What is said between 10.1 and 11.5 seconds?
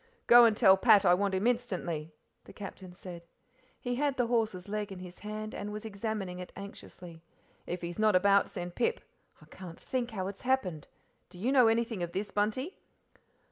it's happened do